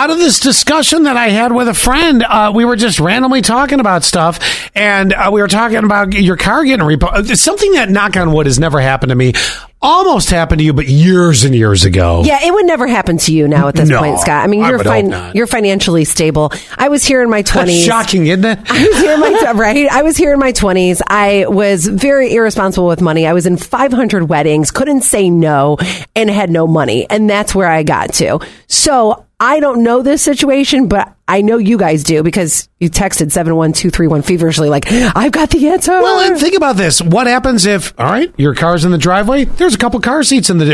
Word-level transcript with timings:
out 0.00 0.08
of 0.08 0.16
this 0.16 0.40
discussion 0.40 1.02
that 1.02 1.18
I 1.18 1.28
had 1.28 1.52
with 1.52 1.68
a 1.68 1.74
friend. 1.74 2.24
Uh, 2.26 2.50
we 2.54 2.64
were 2.64 2.74
just 2.74 3.00
randomly 3.00 3.42
talking 3.42 3.80
about 3.80 4.02
stuff, 4.02 4.70
and 4.74 5.12
uh, 5.12 5.28
we 5.30 5.42
were 5.42 5.48
talking 5.48 5.84
about 5.84 6.14
your 6.14 6.38
car 6.38 6.64
getting 6.64 6.86
repo. 6.86 7.36
Something 7.36 7.72
that, 7.72 7.90
knock 7.90 8.16
on 8.16 8.32
wood, 8.32 8.46
has 8.46 8.58
never 8.58 8.80
happened 8.80 9.10
to 9.10 9.14
me. 9.14 9.34
Almost 9.82 10.28
happened 10.28 10.58
to 10.58 10.64
you, 10.64 10.74
but 10.74 10.88
years 10.88 11.44
and 11.44 11.54
years 11.54 11.86
ago. 11.86 12.22
Yeah, 12.24 12.38
it 12.44 12.52
would 12.52 12.66
never 12.66 12.86
happen 12.86 13.16
to 13.16 13.32
you 13.32 13.48
now 13.48 13.68
at 13.68 13.74
this 13.74 13.88
No, 13.88 13.98
point, 13.98 14.18
Scott. 14.18 14.44
I 14.44 14.46
mean, 14.46 14.60
you're 14.60 14.76
hope 14.76 14.86
fin- 14.86 15.32
you're 15.34 15.46
financially 15.46 16.04
stable. 16.04 16.52
I 16.76 16.88
was 16.90 17.02
here 17.02 17.22
in 17.22 17.30
my 17.30 17.40
twenties. 17.40 17.82
shocking, 17.82 18.26
isn't 18.26 18.44
it? 18.44 18.58
I 18.70 18.86
was 18.86 18.98
here 18.98 19.14
in 19.14 19.20
my 19.20 19.52
right. 19.54 19.88
I 19.90 20.02
was 20.02 20.18
here 20.18 20.34
in 20.34 20.38
my 20.38 20.52
twenties. 20.52 21.00
I 21.08 21.46
was 21.48 21.86
very 21.86 22.34
irresponsible 22.34 22.88
with 22.88 23.00
money. 23.00 23.26
I 23.26 23.32
was 23.32 23.46
in 23.46 23.56
500 23.56 24.28
weddings, 24.28 24.70
couldn't 24.70 25.00
say 25.00 25.30
no, 25.30 25.78
and 26.14 26.28
had 26.28 26.50
no 26.50 26.66
money, 26.66 27.08
and 27.08 27.30
that's 27.30 27.54
where 27.54 27.68
I 27.68 27.82
got 27.82 28.12
to. 28.14 28.38
So 28.66 29.24
I 29.40 29.60
don't 29.60 29.82
know 29.82 30.02
this 30.02 30.20
situation, 30.20 30.88
but 30.88 31.10
I 31.30 31.42
know 31.42 31.58
you 31.58 31.78
guys 31.78 32.02
do 32.02 32.22
because 32.24 32.68
you 32.80 32.90
texted 32.90 33.30
seven 33.30 33.54
one 33.54 33.72
two 33.72 33.88
three 33.90 34.06
one 34.08 34.22
feverishly, 34.22 34.68
like 34.68 34.84
I've 34.90 35.30
got 35.32 35.50
the 35.50 35.68
answer. 35.68 35.92
Well, 35.92 36.28
and 36.30 36.38
think 36.40 36.56
about 36.56 36.76
this. 36.76 37.00
What 37.00 37.26
happens 37.28 37.66
if, 37.66 37.94
all 37.98 38.06
right, 38.06 38.32
your 38.36 38.54
car's 38.54 38.84
in 38.84 38.90
the 38.90 38.98
driveway? 38.98 39.44
There's 39.44 39.74
a 39.74 39.78
couple 39.78 40.00
car 40.00 40.22
seats 40.24 40.50
in 40.50 40.58
the. 40.58 40.66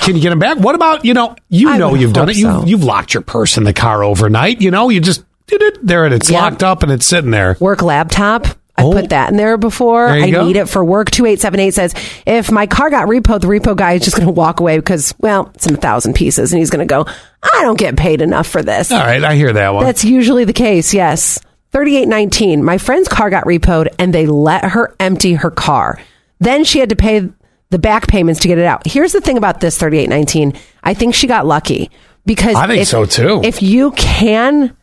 Can 0.00 0.16
you 0.16 0.22
get 0.22 0.30
them 0.30 0.38
back? 0.38 0.58
What 0.58 0.74
about, 0.74 1.04
you 1.04 1.14
know, 1.14 1.34
you 1.48 1.70
I 1.70 1.78
know 1.78 1.94
you've 1.94 2.12
done 2.12 2.28
it. 2.28 2.34
so. 2.36 2.60
You, 2.60 2.66
you've 2.66 2.84
locked 2.84 3.14
your 3.14 3.22
purse 3.22 3.56
in 3.56 3.64
the 3.64 3.72
car 3.72 4.04
overnight. 4.04 4.60
You 4.60 4.70
know, 4.70 4.88
you 4.90 5.00
just 5.00 5.24
did 5.46 5.62
it 5.62 5.84
there 5.86 6.04
and 6.04 6.14
it's 6.14 6.30
Yeah. 6.30 6.42
locked 6.42 6.62
up 6.62 6.82
and 6.82 6.92
it's 6.92 7.06
sitting 7.06 7.30
there. 7.30 7.56
work 7.60 7.82
laptop. 7.82 8.46
I 8.80 8.84
Oh. 8.84 8.92
put 8.92 9.10
that 9.10 9.30
in 9.30 9.36
there 9.36 9.56
before. 9.56 10.08
There 10.12 10.22
I 10.24 10.30
go. 10.30 10.46
need 10.46 10.56
it 10.56 10.68
for 10.68 10.84
work. 10.84 11.10
2878 11.10 11.74
says, 11.74 11.94
if 12.26 12.50
my 12.50 12.66
car 12.66 12.90
got 12.90 13.08
repoed, 13.08 13.40
the 13.40 13.46
repo 13.48 13.76
guy 13.76 13.92
is 13.94 14.02
just 14.02 14.16
going 14.16 14.26
to 14.26 14.32
walk 14.32 14.60
away 14.60 14.78
because, 14.78 15.14
well, 15.18 15.50
it's 15.54 15.66
in 15.66 15.74
a 15.74 15.78
thousand 15.78 16.14
pieces. 16.14 16.52
And 16.52 16.58
he's 16.58 16.70
going 16.70 16.86
to 16.86 16.92
go, 16.92 17.06
I 17.42 17.62
don't 17.62 17.78
get 17.78 17.96
paid 17.96 18.20
enough 18.22 18.46
for 18.46 18.62
this. 18.62 18.90
All 18.92 18.98
right, 18.98 19.22
I 19.22 19.34
hear 19.34 19.52
that 19.52 19.74
one. 19.74 19.84
That's 19.84 20.04
usually 20.04 20.44
the 20.44 20.52
case, 20.52 20.92
yes. 20.94 21.38
3819, 21.72 22.64
my 22.64 22.78
friend's 22.78 23.08
car 23.08 23.30
got 23.30 23.44
repoed 23.44 23.88
and 23.98 24.12
they 24.12 24.26
let 24.26 24.64
her 24.64 24.94
empty 25.00 25.34
her 25.34 25.50
car. 25.50 26.00
Then 26.40 26.64
she 26.64 26.78
had 26.80 26.88
to 26.90 26.96
pay 26.96 27.28
the 27.70 27.78
back 27.78 28.08
payments 28.08 28.40
to 28.40 28.48
get 28.48 28.58
it 28.58 28.64
out. 28.64 28.86
Here's 28.86 29.12
the 29.12 29.20
thing 29.20 29.36
about 29.38 29.60
this 29.60 29.78
3819. 29.78 30.54
I 30.82 30.94
think 30.94 31.14
she 31.14 31.26
got 31.26 31.46
lucky 31.46 31.90
because 32.26 32.56
I 32.56 32.66
think 32.66 32.82
if- 32.82 32.88
so, 32.88 33.04
too. 33.04 33.40
If 33.44 33.62
you 33.62 33.92
can 33.92 34.76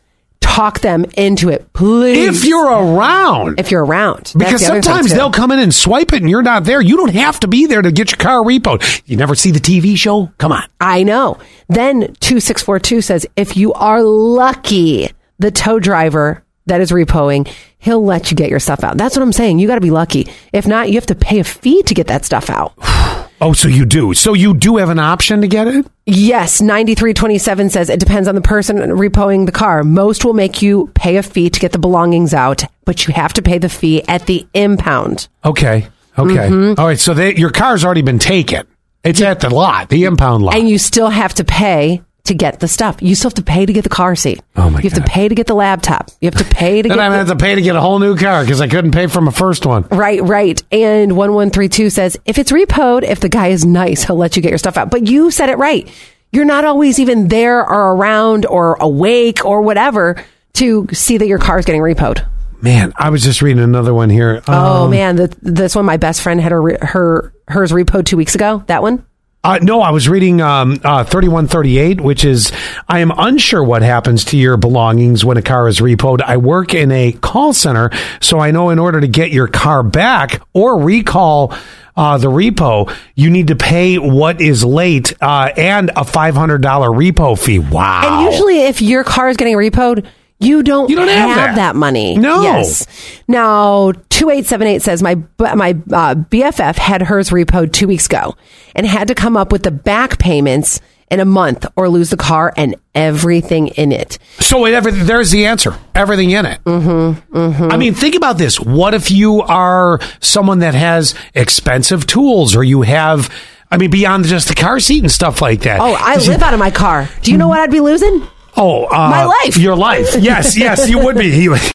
talk 0.58 0.80
them 0.80 1.04
into 1.16 1.48
it, 1.48 1.72
please. 1.72 2.36
if 2.36 2.44
you're 2.44 2.66
around. 2.66 3.60
if 3.60 3.70
you're 3.70 3.84
around. 3.84 4.32
Because 4.36 4.60
the 4.60 4.66
other 4.66 4.74
thing, 4.74 4.82
sometimes 4.82 5.14
they'll 5.14 5.30
come 5.30 5.52
in 5.52 5.60
and 5.60 5.72
swipe 5.72 6.12
it 6.12 6.20
and 6.20 6.28
you're 6.28 6.42
not 6.42 6.64
there. 6.64 6.80
You 6.80 6.96
don't 6.96 7.14
have 7.14 7.38
to 7.40 7.48
be 7.48 7.66
there 7.66 7.80
to 7.80 7.92
get 7.92 8.10
your 8.10 8.18
car 8.18 8.42
repoed. 8.42 9.02
You 9.06 9.16
never 9.16 9.36
see 9.36 9.52
the 9.52 9.60
TV 9.60 9.96
show? 9.96 10.32
Come 10.38 10.50
on. 10.50 10.64
I 10.80 11.04
know. 11.04 11.38
Then 11.68 12.00
2642 12.00 13.02
says 13.02 13.26
if 13.36 13.56
you 13.56 13.72
are 13.74 14.02
lucky, 14.02 15.10
the 15.38 15.52
tow 15.52 15.78
driver 15.78 16.42
that 16.66 16.80
is 16.80 16.90
repoing, 16.90 17.48
he'll 17.78 18.04
let 18.04 18.32
you 18.32 18.36
get 18.36 18.50
your 18.50 18.58
stuff 18.58 18.82
out. 18.82 18.96
That's 18.96 19.14
what 19.16 19.22
I'm 19.22 19.32
saying. 19.32 19.60
You 19.60 19.68
got 19.68 19.76
to 19.76 19.80
be 19.80 19.92
lucky. 19.92 20.26
If 20.52 20.66
not, 20.66 20.88
you 20.88 20.96
have 20.96 21.06
to 21.06 21.14
pay 21.14 21.38
a 21.38 21.44
fee 21.44 21.84
to 21.84 21.94
get 21.94 22.08
that 22.08 22.24
stuff 22.24 22.50
out. 22.50 22.74
Oh, 23.40 23.52
so 23.52 23.68
you 23.68 23.84
do. 23.84 24.14
So 24.14 24.34
you 24.34 24.54
do 24.54 24.78
have 24.78 24.88
an 24.88 24.98
option 24.98 25.42
to 25.42 25.48
get 25.48 25.68
it? 25.68 25.86
Yes, 26.06 26.60
9327 26.60 27.70
says 27.70 27.88
it 27.88 28.00
depends 28.00 28.28
on 28.28 28.34
the 28.34 28.40
person 28.40 28.78
repoing 28.78 29.46
the 29.46 29.52
car. 29.52 29.84
Most 29.84 30.24
will 30.24 30.34
make 30.34 30.60
you 30.60 30.88
pay 30.94 31.16
a 31.16 31.22
fee 31.22 31.50
to 31.50 31.60
get 31.60 31.72
the 31.72 31.78
belongings 31.78 32.34
out, 32.34 32.64
but 32.84 33.06
you 33.06 33.14
have 33.14 33.32
to 33.34 33.42
pay 33.42 33.58
the 33.58 33.68
fee 33.68 34.02
at 34.08 34.26
the 34.26 34.46
impound. 34.54 35.28
Okay. 35.44 35.86
Okay. 36.18 36.48
Mm-hmm. 36.48 36.80
All 36.80 36.86
right. 36.86 36.98
So 36.98 37.14
they, 37.14 37.36
your 37.36 37.50
car's 37.50 37.84
already 37.84 38.02
been 38.02 38.18
taken. 38.18 38.66
It's 39.04 39.22
at 39.22 39.40
the 39.40 39.50
lot, 39.50 39.88
the 39.88 40.04
impound 40.04 40.42
lot. 40.42 40.56
And 40.56 40.68
you 40.68 40.78
still 40.78 41.08
have 41.08 41.34
to 41.34 41.44
pay 41.44 42.02
to 42.28 42.34
get 42.34 42.60
the 42.60 42.68
stuff. 42.68 42.96
You 43.02 43.14
still 43.14 43.28
have 43.30 43.34
to 43.34 43.42
pay 43.42 43.66
to 43.66 43.72
get 43.72 43.82
the 43.82 43.90
car 43.90 44.16
seat. 44.16 44.40
Oh, 44.56 44.70
my 44.70 44.78
You 44.80 44.88
have 44.88 44.98
God. 44.98 45.04
to 45.06 45.10
pay 45.10 45.28
to 45.28 45.34
get 45.34 45.46
the 45.46 45.54
laptop. 45.54 46.08
You 46.20 46.26
have 46.30 46.36
to 46.36 46.44
pay 46.54 46.80
to 46.82 46.88
then 46.88 46.96
get 46.96 47.02
I'm 47.04 47.12
the- 47.12 47.18
have 47.18 47.28
to 47.28 47.36
pay 47.36 47.54
to 47.54 47.60
get 47.62 47.76
a 47.76 47.80
whole 47.80 47.98
new 47.98 48.16
car 48.16 48.42
because 48.42 48.60
I 48.60 48.68
couldn't 48.68 48.92
pay 48.92 49.06
for 49.08 49.20
my 49.20 49.32
first 49.32 49.66
one. 49.66 49.82
Right, 49.90 50.22
right. 50.22 50.62
And 50.72 51.16
1132 51.16 51.90
says 51.90 52.16
if 52.24 52.38
it's 52.38 52.52
repoed, 52.52 53.02
if 53.02 53.20
the 53.20 53.28
guy 53.28 53.48
is 53.48 53.64
nice, 53.66 54.04
he'll 54.04 54.16
let 54.16 54.36
you 54.36 54.42
get 54.42 54.50
your 54.50 54.58
stuff 54.58 54.76
out. 54.76 54.90
But 54.90 55.06
you 55.06 55.30
said 55.30 55.48
it 55.50 55.58
right. 55.58 55.88
You're 56.32 56.44
not 56.44 56.64
always 56.64 56.98
even 56.98 57.28
there 57.28 57.60
or 57.60 57.94
around 57.96 58.46
or 58.46 58.74
awake 58.80 59.44
or 59.44 59.62
whatever 59.62 60.22
to 60.54 60.86
see 60.92 61.18
that 61.18 61.26
your 61.26 61.38
car 61.38 61.58
is 61.58 61.64
getting 61.64 61.80
repoed. 61.80 62.26
Man, 62.60 62.92
I 62.96 63.10
was 63.10 63.22
just 63.22 63.40
reading 63.40 63.62
another 63.62 63.94
one 63.94 64.10
here. 64.10 64.42
Oh 64.48 64.84
Um, 64.84 64.90
man, 64.90 65.14
the, 65.16 65.34
this 65.42 65.76
one 65.76 65.84
my 65.84 65.96
best 65.96 66.20
friend 66.20 66.40
had 66.40 66.50
her 66.52 66.60
re- 66.60 66.76
her 66.82 67.32
hers 67.46 67.70
repoed 67.72 68.04
2 68.04 68.16
weeks 68.16 68.34
ago. 68.34 68.62
That 68.66 68.82
one? 68.82 69.06
Uh, 69.44 69.58
no, 69.62 69.80
I 69.80 69.90
was 69.90 70.08
reading 70.08 70.40
um, 70.40 70.80
uh, 70.82 71.04
3138, 71.04 72.00
which 72.00 72.24
is 72.24 72.52
I 72.88 72.98
am 72.98 73.12
unsure 73.16 73.62
what 73.62 73.82
happens 73.82 74.24
to 74.26 74.36
your 74.36 74.56
belongings 74.56 75.24
when 75.24 75.36
a 75.36 75.42
car 75.42 75.68
is 75.68 75.78
repoed. 75.78 76.20
I 76.22 76.36
work 76.38 76.74
in 76.74 76.90
a 76.90 77.12
call 77.12 77.52
center, 77.52 77.90
so 78.20 78.40
I 78.40 78.50
know 78.50 78.70
in 78.70 78.80
order 78.80 79.00
to 79.00 79.06
get 79.06 79.30
your 79.30 79.46
car 79.46 79.84
back 79.84 80.42
or 80.54 80.80
recall 80.82 81.54
uh, 81.96 82.18
the 82.18 82.28
repo, 82.28 82.92
you 83.14 83.30
need 83.30 83.48
to 83.48 83.56
pay 83.56 83.96
what 83.98 84.40
is 84.40 84.64
late 84.64 85.12
uh, 85.20 85.50
and 85.56 85.90
a 85.90 86.04
$500 86.04 86.60
repo 86.60 87.38
fee. 87.38 87.60
Wow. 87.60 88.02
And 88.04 88.32
usually 88.32 88.62
if 88.62 88.82
your 88.82 89.04
car 89.04 89.28
is 89.28 89.36
getting 89.36 89.56
repoed, 89.56 90.04
you 90.40 90.62
don't, 90.62 90.88
You 90.88 90.96
don't 90.96 91.08
have 91.08 91.56
that. 91.56 91.74
money. 91.76 92.16
No. 92.16 92.42
Yes. 92.42 92.86
Now, 93.26 93.92
2878 94.10 94.82
says 94.82 95.02
my 95.02 95.16
my 95.38 95.70
uh, 95.92 96.14
BFF 96.14 96.76
had 96.76 97.02
hers 97.02 97.30
repoed 97.30 97.72
2 97.72 97.88
weeks 97.88 98.06
ago 98.06 98.36
and 98.74 98.86
had 98.86 99.08
to 99.08 99.14
come 99.14 99.36
up 99.36 99.50
with 99.52 99.62
the 99.64 99.70
back 99.70 100.18
payments 100.18 100.80
in 101.10 101.20
a 101.20 101.24
month 101.24 101.64
or 101.74 101.88
lose 101.88 102.10
the 102.10 102.16
car 102.16 102.52
and 102.56 102.76
everything 102.94 103.68
in 103.68 103.92
it. 103.92 104.18
So 104.40 104.66
it, 104.66 104.74
every, 104.74 104.92
there's 104.92 105.30
the 105.30 105.46
answer. 105.46 105.74
Everything 105.94 106.30
in 106.30 106.44
it. 106.46 106.62
Mm-hmm, 106.64 107.36
mm-hmm. 107.36 107.72
I 107.72 107.76
mean, 107.78 107.94
think 107.94 108.14
about 108.14 108.36
this. 108.38 108.60
What 108.60 108.92
if 108.94 109.10
you 109.10 109.40
are 109.40 110.00
someone 110.20 110.58
that 110.58 110.74
has 110.74 111.14
expensive 111.34 112.06
tools, 112.06 112.54
or 112.54 112.62
you 112.62 112.82
have, 112.82 113.32
I 113.70 113.78
mean, 113.78 113.90
beyond 113.90 114.26
just 114.26 114.48
the 114.48 114.54
car 114.54 114.80
seat 114.80 115.00
and 115.02 115.10
stuff 115.10 115.40
like 115.40 115.60
that? 115.62 115.80
Oh, 115.80 115.96
I 115.98 116.16
live 116.16 116.42
out 116.42 116.52
of 116.52 116.60
my 116.60 116.70
car. 116.70 117.08
Do 117.22 117.32
you 117.32 117.38
know 117.38 117.48
what 117.48 117.58
I'd 117.60 117.70
be 117.70 117.80
losing? 117.80 118.26
Oh, 118.60 118.86
uh, 118.86 119.08
My 119.08 119.24
life. 119.24 119.56
Your 119.56 119.76
life. 119.76 120.16
Yes, 120.18 120.56
yes, 120.56 120.88
you 120.88 120.98
would 120.98 121.16
be. 121.16 121.28
You- 121.28 121.54